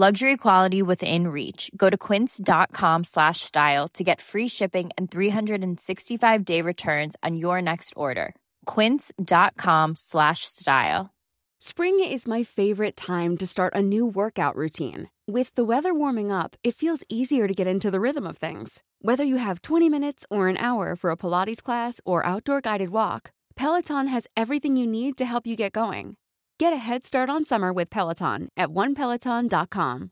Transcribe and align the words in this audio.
Luxury 0.00 0.36
quality 0.36 0.80
within 0.80 1.26
reach. 1.26 1.72
Go 1.76 1.90
to 1.90 1.98
quince.com 1.98 3.02
slash 3.02 3.40
style 3.40 3.88
to 3.94 4.04
get 4.04 4.20
free 4.20 4.46
shipping 4.46 4.90
and 4.96 5.10
365-day 5.10 6.62
returns 6.62 7.16
on 7.24 7.36
your 7.36 7.60
next 7.60 7.94
order. 7.96 8.36
quince.com 8.64 9.96
slash 9.96 10.44
style. 10.44 11.10
Spring 11.58 11.98
is 11.98 12.28
my 12.28 12.44
favorite 12.44 12.96
time 12.96 13.36
to 13.38 13.44
start 13.44 13.74
a 13.74 13.82
new 13.82 14.06
workout 14.06 14.54
routine. 14.54 15.10
With 15.26 15.52
the 15.56 15.64
weather 15.64 15.92
warming 15.92 16.30
up, 16.30 16.54
it 16.62 16.76
feels 16.76 17.02
easier 17.08 17.48
to 17.48 17.54
get 17.54 17.66
into 17.66 17.90
the 17.90 17.98
rhythm 17.98 18.24
of 18.24 18.36
things. 18.36 18.84
Whether 19.02 19.24
you 19.24 19.38
have 19.38 19.62
20 19.62 19.88
minutes 19.88 20.24
or 20.30 20.46
an 20.46 20.58
hour 20.58 20.94
for 20.94 21.10
a 21.10 21.16
Pilates 21.16 21.60
class 21.60 22.00
or 22.04 22.24
outdoor 22.24 22.60
guided 22.60 22.90
walk, 22.90 23.32
Peloton 23.56 24.06
has 24.06 24.28
everything 24.36 24.76
you 24.76 24.86
need 24.86 25.18
to 25.18 25.26
help 25.26 25.44
you 25.44 25.56
get 25.56 25.72
going. 25.72 26.14
Get 26.58 26.72
a 26.72 26.76
head 26.76 27.06
start 27.06 27.30
on 27.30 27.44
summer 27.44 27.72
with 27.72 27.88
Peloton 27.88 28.48
at 28.56 28.70
onepeloton.com. 28.70 30.10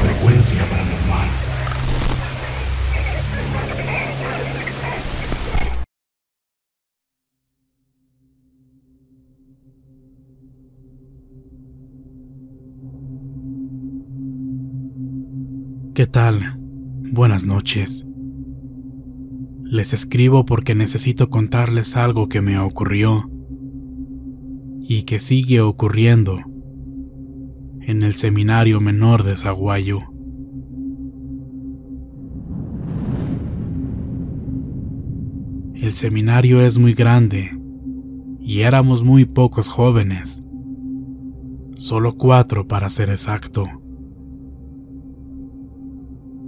Frecuencia 0.00 0.64
paranormal. 0.64 1.28
¿Qué 15.94 16.06
tal? 16.06 16.54
Buenas 17.12 17.44
noches. 17.44 18.06
Les 19.68 19.92
escribo 19.92 20.44
porque 20.44 20.76
necesito 20.76 21.28
contarles 21.28 21.96
algo 21.96 22.28
que 22.28 22.40
me 22.40 22.56
ocurrió 22.56 23.28
y 24.80 25.02
que 25.02 25.18
sigue 25.18 25.60
ocurriendo 25.60 26.38
en 27.80 28.04
el 28.04 28.14
seminario 28.14 28.80
menor 28.80 29.24
de 29.24 29.34
Zaguayo. 29.34 30.02
El 35.74 35.92
seminario 35.94 36.60
es 36.60 36.78
muy 36.78 36.94
grande 36.94 37.50
y 38.38 38.60
éramos 38.60 39.02
muy 39.02 39.24
pocos 39.24 39.68
jóvenes, 39.68 40.44
solo 41.76 42.16
cuatro 42.16 42.68
para 42.68 42.88
ser 42.88 43.10
exacto. 43.10 43.66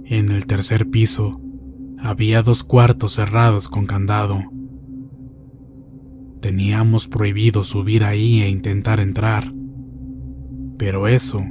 En 0.05 0.29
el 0.29 0.45
tercer 0.45 0.89
piso 0.89 1.41
había 2.01 2.41
dos 2.41 2.63
cuartos 2.63 3.13
cerrados 3.13 3.67
con 3.67 3.85
candado. 3.85 4.41
Teníamos 6.41 7.07
prohibido 7.07 7.63
subir 7.63 8.03
ahí 8.03 8.41
e 8.41 8.49
intentar 8.49 8.99
entrar, 8.99 9.53
pero 10.77 11.07
eso 11.07 11.43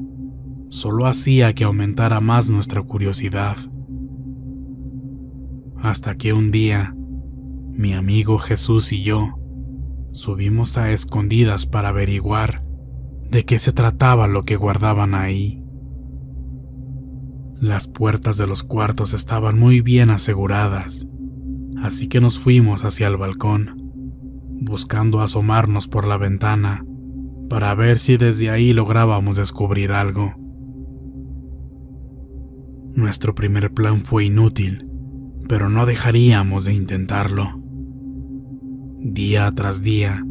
solo 0.70 1.06
hacía 1.06 1.52
que 1.54 1.64
aumentara 1.64 2.20
más 2.20 2.48
nuestra 2.48 2.82
curiosidad. 2.82 3.56
Hasta 5.76 6.16
que 6.16 6.32
un 6.32 6.50
día, 6.50 6.94
mi 7.72 7.92
amigo 7.92 8.38
Jesús 8.38 8.92
y 8.92 9.02
yo 9.02 9.38
subimos 10.12 10.76
a 10.78 10.90
escondidas 10.90 11.66
para 11.66 11.90
averiguar 11.90 12.64
de 13.30 13.44
qué 13.44 13.58
se 13.58 13.72
trataba 13.72 14.26
lo 14.26 14.42
que 14.42 14.56
guardaban 14.56 15.14
ahí. 15.14 15.57
Las 17.60 17.88
puertas 17.88 18.36
de 18.36 18.46
los 18.46 18.62
cuartos 18.62 19.14
estaban 19.14 19.58
muy 19.58 19.80
bien 19.80 20.10
aseguradas, 20.10 21.08
así 21.82 22.06
que 22.06 22.20
nos 22.20 22.38
fuimos 22.38 22.84
hacia 22.84 23.08
el 23.08 23.16
balcón, 23.16 23.74
buscando 24.60 25.22
asomarnos 25.22 25.88
por 25.88 26.06
la 26.06 26.18
ventana 26.18 26.84
para 27.48 27.74
ver 27.74 27.98
si 27.98 28.16
desde 28.16 28.50
ahí 28.50 28.72
lográbamos 28.72 29.36
descubrir 29.36 29.90
algo. 29.90 30.34
Nuestro 32.94 33.34
primer 33.34 33.72
plan 33.72 34.02
fue 34.02 34.26
inútil, 34.26 34.88
pero 35.48 35.68
no 35.68 35.84
dejaríamos 35.84 36.64
de 36.64 36.74
intentarlo. 36.74 37.60
Día 39.00 39.50
tras 39.52 39.82
día, 39.82 40.24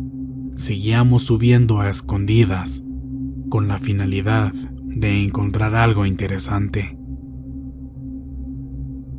seguíamos 0.56 1.24
subiendo 1.24 1.82
a 1.82 1.90
escondidas, 1.90 2.84
con 3.50 3.68
la 3.68 3.80
finalidad 3.80 4.54
de 4.54 5.24
encontrar 5.24 5.76
algo 5.76 6.06
interesante. 6.06 6.98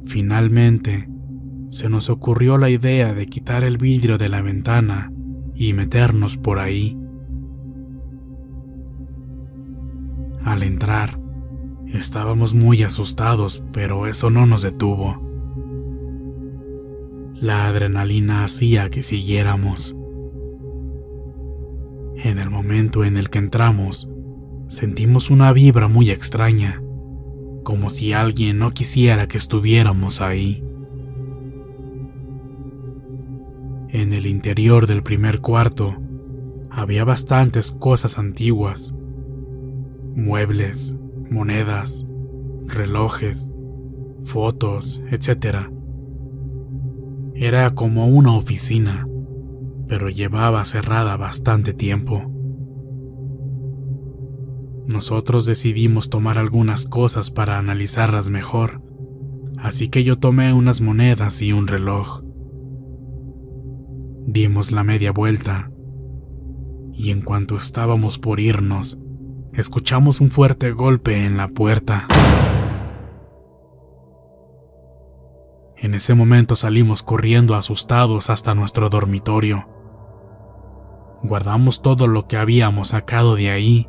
Finalmente, 0.08 1.06
se 1.68 1.90
nos 1.90 2.08
ocurrió 2.08 2.56
la 2.56 2.70
idea 2.70 3.12
de 3.12 3.26
quitar 3.26 3.62
el 3.62 3.76
vidrio 3.76 4.16
de 4.16 4.30
la 4.30 4.40
ventana 4.40 5.12
y 5.54 5.74
meternos 5.74 6.38
por 6.38 6.60
ahí. 6.60 6.98
Al 10.42 10.62
entrar, 10.62 11.20
estábamos 11.88 12.54
muy 12.54 12.82
asustados, 12.84 13.62
pero 13.70 14.06
eso 14.06 14.30
no 14.30 14.46
nos 14.46 14.62
detuvo. 14.62 15.22
La 17.34 17.66
adrenalina 17.66 18.44
hacía 18.44 18.88
que 18.88 19.02
siguiéramos. 19.02 19.94
En 22.16 22.38
el 22.38 22.48
momento 22.48 23.04
en 23.04 23.18
el 23.18 23.28
que 23.28 23.40
entramos, 23.40 24.08
sentimos 24.68 25.28
una 25.28 25.52
vibra 25.52 25.86
muy 25.86 26.10
extraña 26.10 26.82
como 27.68 27.90
si 27.90 28.14
alguien 28.14 28.58
no 28.58 28.70
quisiera 28.70 29.28
que 29.28 29.36
estuviéramos 29.36 30.22
ahí. 30.22 30.64
En 33.90 34.14
el 34.14 34.26
interior 34.26 34.86
del 34.86 35.02
primer 35.02 35.42
cuarto 35.42 35.94
había 36.70 37.04
bastantes 37.04 37.70
cosas 37.70 38.18
antiguas, 38.18 38.94
muebles, 40.16 40.96
monedas, 41.30 42.06
relojes, 42.64 43.52
fotos, 44.22 45.02
etc. 45.10 45.68
Era 47.34 47.74
como 47.74 48.06
una 48.06 48.34
oficina, 48.34 49.06
pero 49.88 50.08
llevaba 50.08 50.64
cerrada 50.64 51.18
bastante 51.18 51.74
tiempo 51.74 52.32
nosotros 54.88 55.44
decidimos 55.44 56.08
tomar 56.08 56.38
algunas 56.38 56.86
cosas 56.86 57.30
para 57.30 57.58
analizarlas 57.58 58.30
mejor, 58.30 58.80
así 59.58 59.88
que 59.88 60.02
yo 60.02 60.18
tomé 60.18 60.54
unas 60.54 60.80
monedas 60.80 61.42
y 61.42 61.52
un 61.52 61.66
reloj. 61.66 62.22
Dimos 64.26 64.72
la 64.72 64.84
media 64.84 65.12
vuelta, 65.12 65.70
y 66.94 67.10
en 67.10 67.20
cuanto 67.20 67.56
estábamos 67.56 68.18
por 68.18 68.40
irnos, 68.40 68.98
escuchamos 69.52 70.22
un 70.22 70.30
fuerte 70.30 70.72
golpe 70.72 71.22
en 71.26 71.36
la 71.36 71.48
puerta. 71.48 72.06
En 75.76 75.92
ese 75.92 76.14
momento 76.14 76.56
salimos 76.56 77.02
corriendo 77.02 77.56
asustados 77.56 78.30
hasta 78.30 78.54
nuestro 78.54 78.88
dormitorio. 78.88 79.68
Guardamos 81.22 81.82
todo 81.82 82.06
lo 82.06 82.26
que 82.26 82.38
habíamos 82.38 82.88
sacado 82.88 83.34
de 83.34 83.50
ahí 83.50 83.86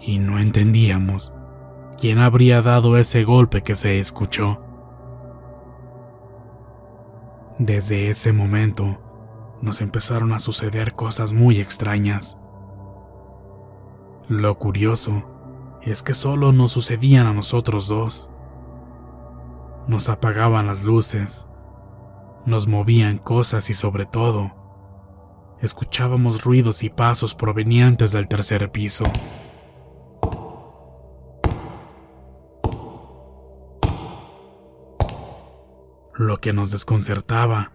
y 0.00 0.18
no 0.18 0.38
entendíamos 0.38 1.32
quién 1.98 2.18
habría 2.18 2.62
dado 2.62 2.96
ese 2.96 3.24
golpe 3.24 3.62
que 3.62 3.74
se 3.74 4.00
escuchó. 4.00 4.62
Desde 7.58 8.08
ese 8.08 8.32
momento 8.32 8.98
nos 9.60 9.82
empezaron 9.82 10.32
a 10.32 10.38
suceder 10.38 10.94
cosas 10.94 11.34
muy 11.34 11.60
extrañas. 11.60 12.38
Lo 14.28 14.58
curioso 14.58 15.24
es 15.82 16.02
que 16.02 16.14
solo 16.14 16.52
nos 16.52 16.72
sucedían 16.72 17.26
a 17.26 17.34
nosotros 17.34 17.88
dos. 17.88 18.30
Nos 19.86 20.08
apagaban 20.08 20.66
las 20.66 20.82
luces, 20.84 21.46
nos 22.46 22.66
movían 22.66 23.18
cosas 23.18 23.68
y 23.68 23.74
sobre 23.74 24.06
todo, 24.06 24.52
escuchábamos 25.60 26.44
ruidos 26.44 26.82
y 26.82 26.88
pasos 26.88 27.34
provenientes 27.34 28.12
del 28.12 28.28
tercer 28.28 28.70
piso. 28.70 29.04
Lo 36.20 36.38
que 36.38 36.52
nos 36.52 36.70
desconcertaba 36.70 37.72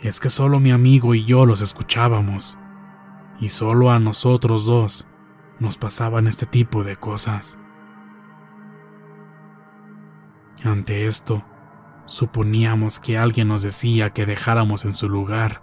es 0.00 0.18
que 0.18 0.30
solo 0.30 0.58
mi 0.58 0.70
amigo 0.70 1.14
y 1.14 1.26
yo 1.26 1.44
los 1.44 1.60
escuchábamos, 1.60 2.58
y 3.40 3.50
solo 3.50 3.90
a 3.90 3.98
nosotros 3.98 4.64
dos 4.64 5.06
nos 5.60 5.76
pasaban 5.76 6.26
este 6.26 6.46
tipo 6.46 6.82
de 6.82 6.96
cosas. 6.96 7.58
Ante 10.64 11.06
esto, 11.06 11.44
suponíamos 12.06 13.00
que 13.00 13.18
alguien 13.18 13.48
nos 13.48 13.60
decía 13.60 14.14
que 14.14 14.24
dejáramos 14.24 14.86
en 14.86 14.94
su 14.94 15.10
lugar 15.10 15.62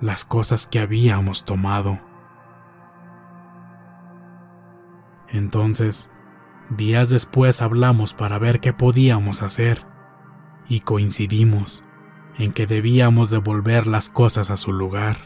las 0.00 0.24
cosas 0.24 0.68
que 0.68 0.78
habíamos 0.78 1.44
tomado. 1.44 1.98
Entonces, 5.26 6.08
días 6.70 7.08
después 7.08 7.62
hablamos 7.62 8.14
para 8.14 8.38
ver 8.38 8.60
qué 8.60 8.72
podíamos 8.72 9.42
hacer 9.42 9.97
y 10.68 10.80
coincidimos 10.80 11.84
en 12.38 12.52
que 12.52 12.66
debíamos 12.66 13.30
devolver 13.30 13.86
las 13.86 14.10
cosas 14.10 14.50
a 14.50 14.56
su 14.56 14.72
lugar. 14.72 15.16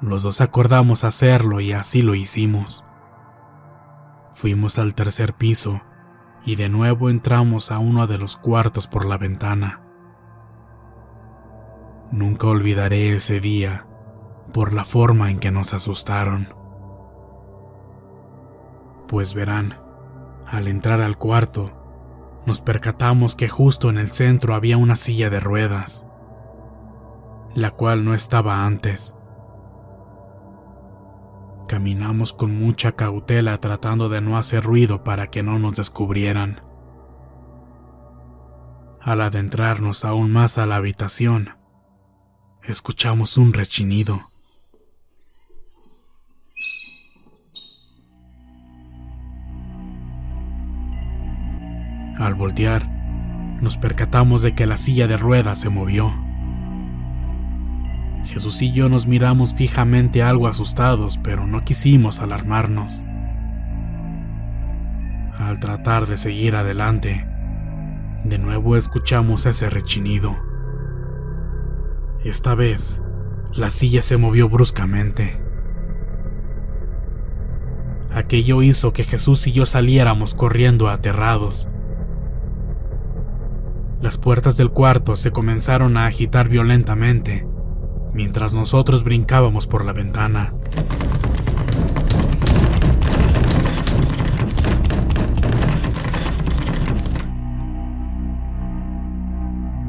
Los 0.00 0.22
dos 0.22 0.40
acordamos 0.40 1.02
hacerlo 1.02 1.60
y 1.60 1.72
así 1.72 2.02
lo 2.02 2.14
hicimos. 2.14 2.84
Fuimos 4.30 4.78
al 4.78 4.94
tercer 4.94 5.34
piso 5.34 5.80
y 6.44 6.56
de 6.56 6.68
nuevo 6.68 7.08
entramos 7.08 7.70
a 7.70 7.78
uno 7.78 8.06
de 8.06 8.18
los 8.18 8.36
cuartos 8.36 8.86
por 8.86 9.06
la 9.06 9.16
ventana. 9.16 9.80
Nunca 12.12 12.46
olvidaré 12.46 13.16
ese 13.16 13.40
día 13.40 13.86
por 14.52 14.72
la 14.72 14.84
forma 14.84 15.30
en 15.30 15.38
que 15.38 15.50
nos 15.50 15.72
asustaron. 15.72 16.48
Pues 19.08 19.34
verán, 19.34 19.78
al 20.46 20.68
entrar 20.68 21.00
al 21.00 21.16
cuarto, 21.16 21.83
nos 22.46 22.60
percatamos 22.60 23.34
que 23.34 23.48
justo 23.48 23.90
en 23.90 23.98
el 23.98 24.10
centro 24.10 24.54
había 24.54 24.76
una 24.76 24.96
silla 24.96 25.30
de 25.30 25.40
ruedas, 25.40 26.06
la 27.54 27.70
cual 27.70 28.04
no 28.04 28.14
estaba 28.14 28.66
antes. 28.66 29.16
Caminamos 31.68 32.32
con 32.32 32.54
mucha 32.54 32.92
cautela 32.92 33.58
tratando 33.58 34.08
de 34.08 34.20
no 34.20 34.36
hacer 34.36 34.62
ruido 34.62 35.02
para 35.02 35.28
que 35.28 35.42
no 35.42 35.58
nos 35.58 35.76
descubrieran. 35.76 36.62
Al 39.00 39.20
adentrarnos 39.22 40.04
aún 40.04 40.32
más 40.32 40.58
a 40.58 40.66
la 40.66 40.76
habitación, 40.76 41.56
escuchamos 42.62 43.38
un 43.38 43.52
rechinido. 43.52 44.20
Al 52.18 52.34
voltear, 52.34 52.88
nos 53.60 53.76
percatamos 53.76 54.42
de 54.42 54.54
que 54.54 54.66
la 54.66 54.76
silla 54.76 55.06
de 55.08 55.16
ruedas 55.16 55.58
se 55.58 55.68
movió. 55.68 56.12
Jesús 58.24 58.62
y 58.62 58.72
yo 58.72 58.88
nos 58.88 59.06
miramos 59.06 59.54
fijamente 59.54 60.22
algo 60.22 60.48
asustados, 60.48 61.18
pero 61.22 61.46
no 61.46 61.64
quisimos 61.64 62.20
alarmarnos. 62.20 63.04
Al 65.38 65.58
tratar 65.60 66.06
de 66.06 66.16
seguir 66.16 66.56
adelante, 66.56 67.26
de 68.24 68.38
nuevo 68.38 68.76
escuchamos 68.76 69.44
ese 69.46 69.68
rechinido. 69.68 70.36
Esta 72.24 72.54
vez, 72.54 73.02
la 73.52 73.68
silla 73.68 74.00
se 74.00 74.16
movió 74.16 74.48
bruscamente. 74.48 75.38
Aquello 78.14 78.62
hizo 78.62 78.92
que 78.92 79.04
Jesús 79.04 79.46
y 79.48 79.52
yo 79.52 79.66
saliéramos 79.66 80.34
corriendo 80.34 80.88
aterrados. 80.88 81.68
Las 84.04 84.18
puertas 84.18 84.58
del 84.58 84.68
cuarto 84.68 85.16
se 85.16 85.30
comenzaron 85.30 85.96
a 85.96 86.04
agitar 86.04 86.50
violentamente 86.50 87.46
mientras 88.12 88.52
nosotros 88.52 89.02
brincábamos 89.02 89.66
por 89.66 89.82
la 89.82 89.94
ventana. 89.94 90.52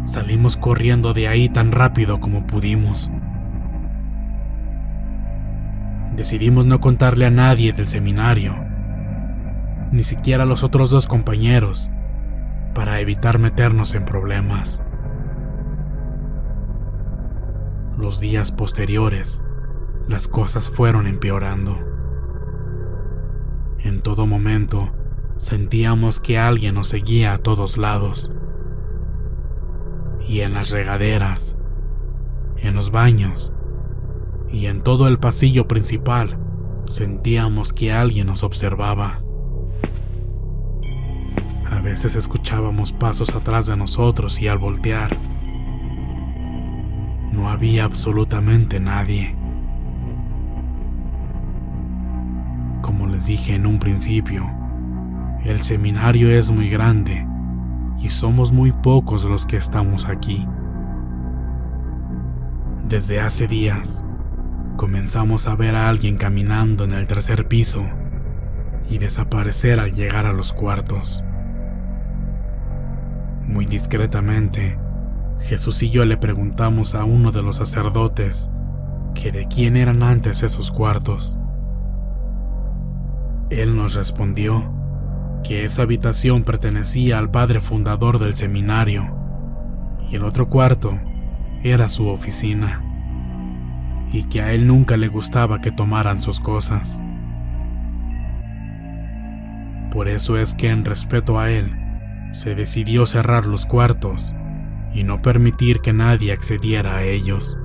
Salimos 0.06 0.56
corriendo 0.56 1.14
de 1.14 1.28
ahí 1.28 1.50
tan 1.50 1.74
rápido 1.74 2.22
como 2.22 2.48
pudimos. 2.48 3.12
Decidimos 6.16 6.66
no 6.66 6.80
contarle 6.80 7.26
a 7.26 7.32
nadie 7.32 7.74
del 7.74 7.90
seminario, 7.90 8.56
ni 9.92 10.04
siquiera 10.04 10.44
a 10.44 10.46
los 10.46 10.64
otros 10.64 10.90
dos 10.90 11.06
compañeros, 11.06 11.90
para 12.76 13.00
evitar 13.00 13.40
meternos 13.40 13.96
en 13.96 14.06
problemas. 14.06 14.82
Los 17.98 18.20
días 18.20 18.52
posteriores, 18.52 19.42
las 20.08 20.28
cosas 20.28 20.70
fueron 20.70 21.08
empeorando. 21.08 21.80
En 23.80 24.02
todo 24.02 24.28
momento, 24.28 24.92
sentíamos 25.38 26.20
que 26.20 26.38
alguien 26.38 26.76
nos 26.76 26.90
seguía 26.90 27.34
a 27.34 27.38
todos 27.38 27.78
lados. 27.78 28.32
Y 30.28 30.42
en 30.42 30.54
las 30.54 30.70
regaderas, 30.70 31.58
en 32.58 32.76
los 32.76 32.92
baños 32.92 33.54
y 34.50 34.66
en 34.66 34.82
todo 34.82 35.08
el 35.08 35.18
pasillo 35.18 35.68
principal, 35.68 36.38
sentíamos 36.88 37.74
que 37.74 37.94
alguien 37.94 38.28
nos 38.28 38.44
observaba. 38.44 39.25
Veces 41.86 42.16
escuchábamos 42.16 42.92
pasos 42.92 43.36
atrás 43.36 43.68
de 43.68 43.78
nosotros 43.78 44.42
y 44.42 44.48
al 44.48 44.58
voltear, 44.58 45.16
no 47.32 47.48
había 47.48 47.86
absolutamente 47.86 48.80
nadie. 48.80 49.36
Como 52.82 53.06
les 53.06 53.28
dije 53.28 53.54
en 53.54 53.68
un 53.68 53.78
principio, 53.78 54.50
el 55.44 55.62
seminario 55.62 56.28
es 56.28 56.50
muy 56.50 56.70
grande 56.70 57.24
y 58.00 58.10
somos 58.10 58.52
muy 58.52 58.72
pocos 58.72 59.24
los 59.26 59.46
que 59.46 59.58
estamos 59.58 60.08
aquí. 60.08 60.44
Desde 62.90 63.22
hace 63.22 63.46
días, 63.46 64.04
comenzamos 64.76 65.48
a 65.48 65.56
ver 65.56 65.76
a 65.76 65.88
alguien 65.88 66.18
caminando 66.18 66.84
en 66.84 66.94
el 66.94 67.06
tercer 67.06 67.48
piso 67.48 67.86
y 68.90 68.98
desaparecer 68.98 69.80
al 69.80 69.92
llegar 69.92 70.26
a 70.26 70.34
los 70.34 70.52
cuartos. 70.52 71.24
Muy 73.56 73.66
discretamente, 73.66 74.78
Jesús 75.40 75.82
y 75.82 75.90
yo 75.90 76.04
le 76.04 76.18
preguntamos 76.18 76.94
a 76.94 77.06
uno 77.06 77.32
de 77.32 77.42
los 77.42 77.56
sacerdotes 77.56 78.50
que 79.14 79.32
de 79.32 79.48
quién 79.48 79.78
eran 79.78 80.04
antes 80.04 80.44
esos 80.44 80.72
cuartos. 80.72 81.40
Él 83.50 83.78
nos 83.78 83.96
respondió 83.96 84.74
que 85.42 85.64
esa 85.64 85.84
habitación 85.84 86.44
pertenecía 86.44 87.18
al 87.18 87.32
padre 87.32 87.62
fundador 87.62 88.20
del 88.20 88.36
seminario 88.36 89.16
y 90.12 90.18
el 90.18 90.26
otro 90.26 90.50
cuarto 90.50 91.00
era 91.64 91.88
su 91.88 92.10
oficina 92.10 92.84
y 94.12 94.26
que 94.26 94.42
a 94.42 94.52
él 94.52 94.68
nunca 94.68 94.98
le 94.98 95.08
gustaba 95.08 95.62
que 95.62 95.72
tomaran 95.72 96.20
sus 96.20 96.42
cosas. 96.42 97.02
Por 99.92 100.10
eso 100.10 100.38
es 100.38 100.54
que 100.54 100.70
en 100.72 100.84
respeto 100.84 101.40
a 101.40 101.50
él 101.50 101.85
se 102.32 102.56
decidió 102.56 103.06
cerrar 103.06 103.46
los 103.46 103.66
cuartos 103.66 104.36
y 104.94 105.04
no 105.04 105.22
permitir 105.22 105.80
que 105.80 105.94
nadie 105.94 106.32
accediera 106.32 106.98
a 106.98 107.04
ellos. 107.04 107.58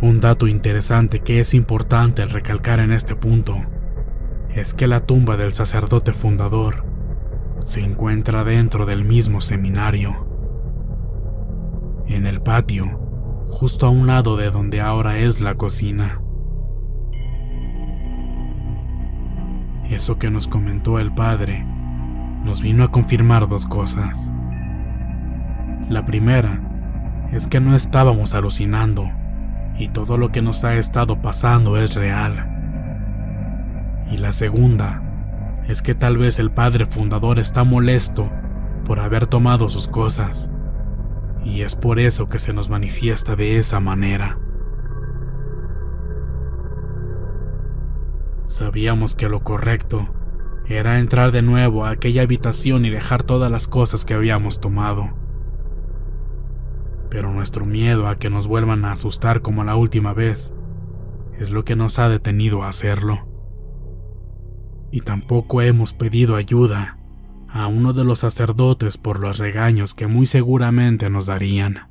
Un 0.00 0.20
dato 0.20 0.46
interesante 0.46 1.20
que 1.20 1.40
es 1.40 1.54
importante 1.54 2.22
al 2.22 2.30
recalcar 2.30 2.78
en 2.78 2.92
este 2.92 3.16
punto 3.16 3.56
es 4.54 4.72
que 4.74 4.86
la 4.86 5.00
tumba 5.00 5.36
del 5.36 5.52
sacerdote 5.54 6.12
fundador 6.12 6.84
se 7.60 7.80
encuentra 7.80 8.44
dentro 8.44 8.86
del 8.86 9.04
mismo 9.04 9.40
seminario, 9.40 10.26
en 12.06 12.26
el 12.26 12.40
patio, 12.40 12.86
justo 13.48 13.86
a 13.86 13.90
un 13.90 14.06
lado 14.06 14.36
de 14.36 14.50
donde 14.50 14.80
ahora 14.80 15.18
es 15.18 15.40
la 15.40 15.54
cocina. 15.54 16.22
Eso 19.88 20.18
que 20.18 20.30
nos 20.30 20.48
comentó 20.48 20.98
el 20.98 21.12
padre 21.12 21.64
nos 22.44 22.60
vino 22.60 22.84
a 22.84 22.90
confirmar 22.90 23.48
dos 23.48 23.66
cosas. 23.66 24.32
La 25.88 26.04
primera 26.04 26.60
es 27.32 27.46
que 27.46 27.60
no 27.60 27.74
estábamos 27.74 28.34
alucinando 28.34 29.10
y 29.78 29.88
todo 29.88 30.18
lo 30.18 30.30
que 30.30 30.42
nos 30.42 30.64
ha 30.64 30.74
estado 30.74 31.22
pasando 31.22 31.76
es 31.78 31.94
real. 31.94 32.46
Y 34.10 34.18
la 34.18 34.32
segunda 34.32 35.02
es 35.66 35.82
que 35.82 35.94
tal 35.94 36.18
vez 36.18 36.38
el 36.38 36.50
padre 36.50 36.86
fundador 36.86 37.38
está 37.38 37.64
molesto 37.64 38.30
por 38.84 39.00
haber 39.00 39.26
tomado 39.26 39.68
sus 39.68 39.88
cosas 39.88 40.50
y 41.44 41.62
es 41.62 41.76
por 41.76 41.98
eso 41.98 42.26
que 42.28 42.38
se 42.38 42.52
nos 42.52 42.68
manifiesta 42.68 43.36
de 43.36 43.58
esa 43.58 43.80
manera. 43.80 44.38
Sabíamos 48.48 49.14
que 49.14 49.28
lo 49.28 49.44
correcto 49.44 50.08
era 50.66 50.98
entrar 50.98 51.32
de 51.32 51.42
nuevo 51.42 51.84
a 51.84 51.90
aquella 51.90 52.22
habitación 52.22 52.86
y 52.86 52.90
dejar 52.90 53.22
todas 53.22 53.50
las 53.50 53.68
cosas 53.68 54.06
que 54.06 54.14
habíamos 54.14 54.58
tomado. 54.58 55.10
Pero 57.10 57.30
nuestro 57.30 57.66
miedo 57.66 58.08
a 58.08 58.18
que 58.18 58.30
nos 58.30 58.46
vuelvan 58.46 58.86
a 58.86 58.92
asustar 58.92 59.42
como 59.42 59.64
la 59.64 59.76
última 59.76 60.14
vez 60.14 60.54
es 61.38 61.50
lo 61.50 61.64
que 61.64 61.76
nos 61.76 61.98
ha 61.98 62.08
detenido 62.08 62.62
a 62.62 62.68
hacerlo. 62.68 63.26
y 64.90 65.02
tampoco 65.02 65.60
hemos 65.60 65.92
pedido 65.92 66.36
ayuda 66.36 66.98
a 67.48 67.66
uno 67.66 67.92
de 67.92 68.04
los 68.04 68.20
sacerdotes 68.20 68.96
por 68.96 69.20
los 69.20 69.38
regaños 69.38 69.94
que 69.94 70.06
muy 70.06 70.26
seguramente 70.26 71.10
nos 71.10 71.26
darían. 71.26 71.90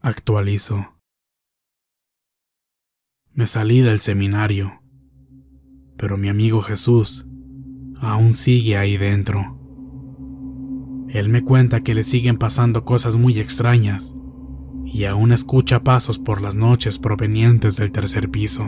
Actualizo. 0.00 1.01
Me 3.34 3.46
salí 3.46 3.80
del 3.80 4.00
seminario, 4.00 4.82
pero 5.96 6.18
mi 6.18 6.28
amigo 6.28 6.60
Jesús 6.60 7.26
aún 7.98 8.34
sigue 8.34 8.76
ahí 8.76 8.98
dentro. 8.98 9.58
Él 11.08 11.30
me 11.30 11.40
cuenta 11.40 11.80
que 11.80 11.94
le 11.94 12.04
siguen 12.04 12.36
pasando 12.36 12.84
cosas 12.84 13.16
muy 13.16 13.38
extrañas 13.38 14.14
y 14.84 15.06
aún 15.06 15.32
escucha 15.32 15.82
pasos 15.82 16.18
por 16.18 16.42
las 16.42 16.56
noches 16.56 16.98
provenientes 16.98 17.78
del 17.78 17.90
tercer 17.90 18.28
piso. 18.30 18.64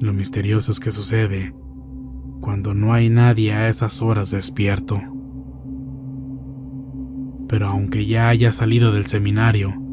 Lo 0.00 0.12
misterioso 0.12 0.70
es 0.70 0.80
que 0.80 0.90
sucede 0.90 1.54
cuando 2.42 2.74
no 2.74 2.92
hay 2.92 3.08
nadie 3.08 3.54
a 3.54 3.70
esas 3.70 4.02
horas 4.02 4.30
despierto. 4.32 5.00
Pero 7.48 7.68
aunque 7.68 8.04
ya 8.04 8.28
haya 8.28 8.52
salido 8.52 8.92
del 8.92 9.06
seminario, 9.06 9.87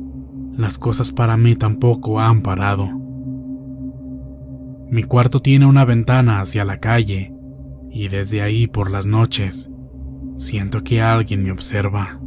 las 0.58 0.78
cosas 0.78 1.12
para 1.12 1.38
mí 1.38 1.56
tampoco 1.56 2.20
han 2.20 2.42
parado. 2.42 2.90
Mi 4.90 5.04
cuarto 5.04 5.42
tiene 5.42 5.66
una 5.66 5.84
ventana 5.84 6.40
hacia 6.40 6.64
la 6.64 6.80
calle 6.80 7.34
y 7.90 8.08
desde 8.08 8.42
ahí 8.42 8.68
por 8.68 8.92
las 8.92 9.08
noches 9.08 9.70
siento 10.38 10.84
que 10.84 11.02
alguien 11.02 11.44
me 11.44 11.52
observa. 11.52 12.20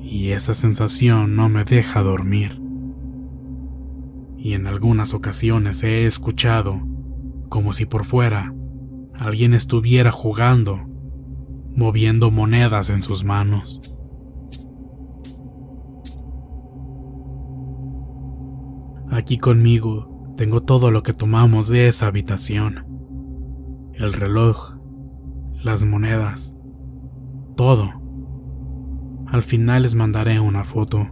Y 0.00 0.30
esa 0.30 0.54
sensación 0.54 1.36
no 1.36 1.48
me 1.48 1.64
deja 1.64 2.02
dormir. 2.02 2.60
Y 4.36 4.52
en 4.52 4.66
algunas 4.66 5.14
ocasiones 5.14 5.82
he 5.82 6.06
escuchado, 6.06 6.80
como 7.48 7.72
si 7.72 7.86
por 7.86 8.04
fuera, 8.04 8.54
alguien 9.14 9.54
estuviera 9.54 10.12
jugando, 10.12 10.80
moviendo 11.74 12.30
monedas 12.30 12.90
en 12.90 13.02
sus 13.02 13.24
manos. 13.24 13.95
Aquí 19.16 19.38
conmigo 19.38 20.34
tengo 20.36 20.62
todo 20.62 20.90
lo 20.90 21.02
que 21.02 21.14
tomamos 21.14 21.68
de 21.68 21.88
esa 21.88 22.06
habitación 22.06 22.84
el 23.94 24.12
reloj, 24.12 24.76
las 25.64 25.86
monedas, 25.86 26.54
todo. 27.56 27.92
Al 29.26 29.42
final 29.42 29.84
les 29.84 29.94
mandaré 29.94 30.38
una 30.38 30.64
foto. 30.64 31.08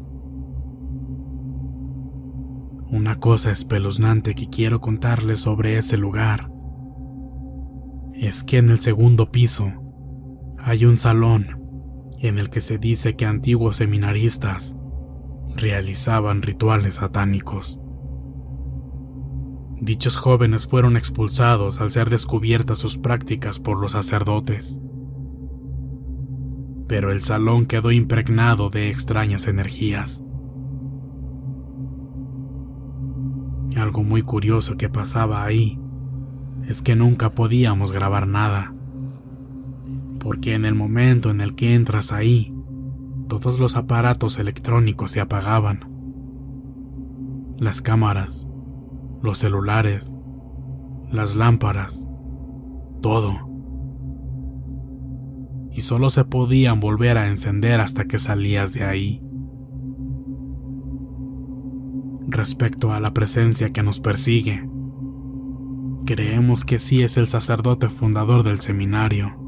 Una 2.90 3.18
cosa 3.20 3.50
espeluznante 3.50 4.34
que 4.34 4.50
quiero 4.50 4.82
contarles 4.82 5.40
sobre 5.40 5.78
ese 5.78 5.96
lugar 5.96 6.52
es 8.12 8.44
que 8.44 8.58
en 8.58 8.68
el 8.68 8.80
segundo 8.80 9.30
piso 9.30 9.72
hay 10.58 10.84
un 10.84 10.98
salón 10.98 11.58
en 12.18 12.38
el 12.38 12.50
que 12.50 12.60
se 12.60 12.76
dice 12.76 13.16
que 13.16 13.24
antiguos 13.24 13.78
seminaristas 13.78 14.76
realizaban 15.56 16.42
rituales 16.42 16.96
satánicos. 16.96 17.80
Dichos 19.84 20.16
jóvenes 20.16 20.66
fueron 20.66 20.96
expulsados 20.96 21.78
al 21.78 21.90
ser 21.90 22.08
descubiertas 22.08 22.78
sus 22.78 22.96
prácticas 22.96 23.60
por 23.60 23.78
los 23.78 23.92
sacerdotes. 23.92 24.80
Pero 26.88 27.12
el 27.12 27.20
salón 27.20 27.66
quedó 27.66 27.92
impregnado 27.92 28.70
de 28.70 28.88
extrañas 28.88 29.46
energías. 29.46 30.24
Algo 33.76 34.02
muy 34.02 34.22
curioso 34.22 34.78
que 34.78 34.88
pasaba 34.88 35.44
ahí 35.44 35.78
es 36.66 36.80
que 36.80 36.96
nunca 36.96 37.32
podíamos 37.32 37.92
grabar 37.92 38.26
nada, 38.26 38.74
porque 40.18 40.54
en 40.54 40.64
el 40.64 40.74
momento 40.74 41.28
en 41.28 41.42
el 41.42 41.54
que 41.54 41.74
entras 41.74 42.10
ahí, 42.10 42.54
todos 43.28 43.60
los 43.60 43.76
aparatos 43.76 44.38
electrónicos 44.38 45.10
se 45.10 45.20
apagaban. 45.20 45.90
Las 47.58 47.82
cámaras, 47.82 48.48
los 49.24 49.38
celulares, 49.38 50.18
las 51.10 51.34
lámparas, 51.34 52.06
todo. 53.00 53.32
Y 55.72 55.80
solo 55.80 56.10
se 56.10 56.26
podían 56.26 56.78
volver 56.78 57.16
a 57.16 57.28
encender 57.28 57.80
hasta 57.80 58.04
que 58.04 58.18
salías 58.18 58.74
de 58.74 58.84
ahí. 58.84 59.22
Respecto 62.26 62.92
a 62.92 63.00
la 63.00 63.14
presencia 63.14 63.72
que 63.72 63.82
nos 63.82 63.98
persigue, 63.98 64.68
creemos 66.04 66.64
que 66.66 66.78
sí 66.78 67.02
es 67.02 67.16
el 67.16 67.26
sacerdote 67.26 67.88
fundador 67.88 68.42
del 68.42 68.60
seminario. 68.60 69.38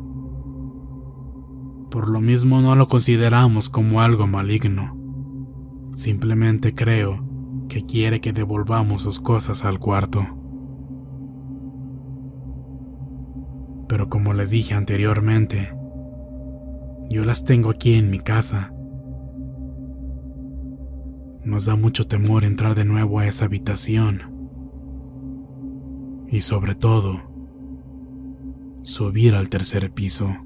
Por 1.90 2.08
lo 2.08 2.22
mismo 2.22 2.62
no 2.62 2.74
lo 2.76 2.88
consideramos 2.88 3.68
como 3.68 4.00
algo 4.00 4.26
maligno. 4.26 4.96
Simplemente 5.94 6.72
creo 6.72 7.25
que 7.68 7.84
quiere 7.84 8.20
que 8.20 8.32
devolvamos 8.32 9.02
sus 9.02 9.20
cosas 9.20 9.64
al 9.64 9.78
cuarto. 9.78 10.26
Pero 13.88 14.08
como 14.08 14.32
les 14.32 14.50
dije 14.50 14.74
anteriormente, 14.74 15.72
yo 17.08 17.24
las 17.24 17.44
tengo 17.44 17.70
aquí 17.70 17.94
en 17.94 18.10
mi 18.10 18.18
casa. 18.18 18.72
Nos 21.44 21.66
da 21.66 21.76
mucho 21.76 22.06
temor 22.06 22.42
entrar 22.42 22.74
de 22.74 22.84
nuevo 22.84 23.20
a 23.20 23.26
esa 23.26 23.44
habitación. 23.44 24.22
Y 26.28 26.40
sobre 26.40 26.74
todo, 26.74 27.20
subir 28.82 29.36
al 29.36 29.48
tercer 29.48 29.92
piso. 29.92 30.45